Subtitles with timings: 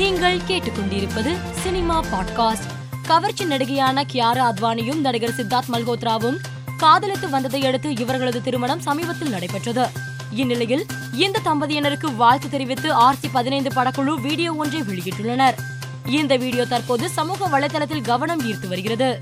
[0.00, 2.66] நீங்கள் கேட்டுக்கொண்டிருப்பது cinema podcast.
[3.02, 6.36] கவர்ச்சி நடிகையான கியாரா அத்வானியும் நடிகர் சித்தார்த் மல்கோத்ராவும்
[6.78, 9.88] காதலித்து வந்ததை அடுத்து இவர்களது திருமணம் சமீபத்தில் நடைபெற்றது.
[10.30, 15.54] இந்நிலையில் இந்த தம்பதியினருக்கு வாழ்த்து தெரிவித்து ஆர்சி பதினைந்து படக்குழு வீடியோ ஒன்றை வெளியிட்டுள்ளனர்.
[16.06, 19.18] இந்த வீடியோ தற்போது சமூக வலைதளத்தில் கவனம் ஈர்த்து வருகிறது.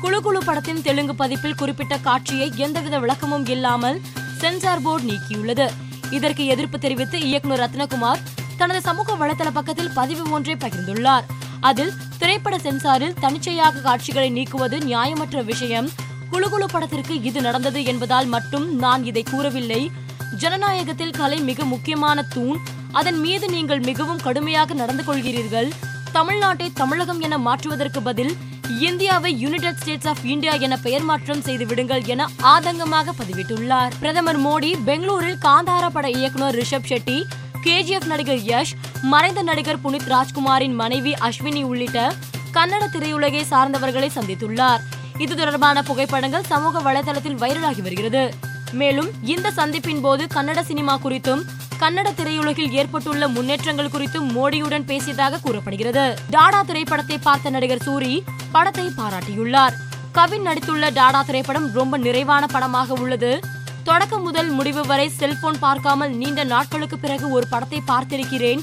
[0.00, 4.00] குழு குழு படத்தின் தெலுங்கு பதிப்பில் குறிப்பிட்ட காட்சியை எந்தவித விளக்கமும் இல்லாமல்
[4.38, 5.70] சென்சார் போர்டு நீக்கியுள்ளது.
[6.10, 8.18] இதற்கு எதிர்ப்பு தெரிவித்து இயக்குனர் ரத்னகுமார்
[8.56, 11.22] தனது சமூக வலைதள பக்கத்தில் பதிவு ஒன்றை பகிர்ந்துள்ளார்.
[11.60, 15.88] அதில் திரைப்பட சென்சாரில் தனிச்சையாக காட்சிகளை நீக்குவது நியாயமற்ற விஷயம்.
[16.32, 19.90] குழுகுழு படத்திற்கு இது நடந்தது என்பதால் மட்டும் நான் இதை கூறவில்லை.
[20.36, 22.58] ஜனநாயகத்தில் கலை மிக முக்கியமான தூண்.
[22.92, 25.70] அதன் மீது நீங்கள் மிகவும் கடுமையாக நடந்து கொள்கிறீர்கள்.
[26.14, 28.36] தமிழ்நாட்டை தமிழகம் என மாற்றுவதற்கு பதில்
[28.80, 33.92] இந்தியாவை யுனைடெட் ஸ்டேட்ஸ் ஆஃப் இந்தியா என பெயர் மாற்றம் செய்து விடுங்கள் என ஆதங்கமாக பதிவிட்டுள்ளார்.
[33.98, 37.24] பிரதமர் மோடி பெங்களூரில் காந்தாரா பட இயக்குனர் ரிஷப் ஷெட்டி
[37.64, 42.12] கேஜிஎஃப் நடிகர் யஷ் மறைந்த நடிகர் புனித் ராஜ்குமாரின் மனைவி அஸ்வினி உள்ளிட்ட
[42.52, 44.82] கன்னட திரையுலகை சார்ந்தவர்களை சந்தித்துள்ளார்.
[45.18, 48.34] இது தொடர்பான புகைப்படங்கள் சமூக வலைதளத்தில் வைரலாகி வருகிறது.
[48.72, 51.42] மேலும் இந்த சந்திப்பின் போது கன்னட சினிமா குறித்தும்
[51.80, 56.18] கன்னட திரையுலகில் ஏற்பட்டுள்ள முன்னேற்றங்கள் குறித்தும் மோடியுடன் பேசியதாக கூறப்படுகிறது.
[56.30, 58.20] டாடா திரைப்படத்தை பார்த்த நடிகர் சூரி
[58.52, 59.72] படத்தை பாராட்டியுள்ளார்.
[60.12, 63.40] கவின் நடித்துள்ள டாடா திரைப்படம் ரொம்ப நிறைவான படமாக உள்ளது.
[63.84, 68.60] தொடக்கம் முதல் முடிவு வரை செல்போன் பார்க்காமல் நீண்ட நாட்களுக்கு பிறகு ஒரு படத்தை பார்த்திருக்கிறேன்.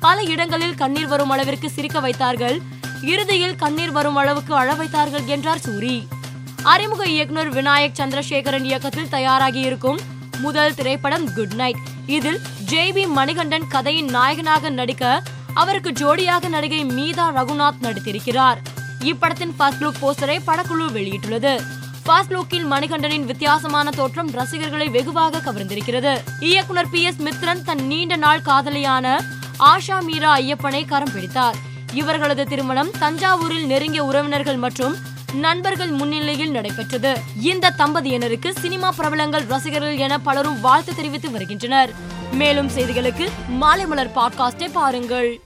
[0.00, 2.60] பல இடங்களில் கண்ணீர் வரும் அளவிற்கு சிரிக்க வைத்தார்கள்.
[3.02, 6.06] இறுதியில் கண்ணீர் வரும் அளவுக்கு அழ வைத்தார்கள் என்றார் சூரி.
[6.62, 9.98] அறிமுக இயக்குனர் விநாயக் சந்திரசேகரன் இயக்கத்தில் தயாராகி இருக்கும்
[10.40, 11.82] முதல் திரைப்படம் குட் நைட்.
[12.06, 15.22] இதில் ஜேபி மணிகண்டன் கதையின் நாயகனாக நடிக்க
[15.54, 18.56] அவருக்கு ஜோடியாக நடிகை மீதா ரகுநாத் நடித்திருக்கிறார்.
[19.00, 21.54] இப்படத்தின் ஃபர்ஸ்ட் லுக் போஸ்டரை படக்குழு வெளியிட்டுள்ளது.
[22.10, 26.18] ஃபாஸ்ட்லூக்கின் மணிகண்டனின் வித்தியாசமான தோற்றம் ரசிகர்களை வெகுவாக கவர்ந்திருக்கிறது.
[26.40, 27.02] இயக்குனர் பி.
[27.02, 27.22] எஸ்.
[27.22, 29.24] மித்ரன் தன் நீண்ட நாள் காதலியான
[29.58, 31.54] ஆஷா மீரா ஐயப்பனை கரம் பிடித்தார்.
[31.92, 34.96] இவர்களது திருமணம் தஞ்சாவூரில் நெருங்கிய உறவினர்கள் மற்றும்
[35.34, 37.20] நண்பர்கள் முன்னிலையில் நடைபெற்றது.
[37.42, 41.92] இந்த தம்பதியினருக்கு சினிமா பிரபலங்கள் ரசிகர்கள் என பலரும் வாழ்த்து தெரிவித்து வருகின்றனர்.
[42.32, 45.40] மேலும் செய்திகளுக்கு மாலை மலர் பாட்காஸ்டை பாருங்கள்.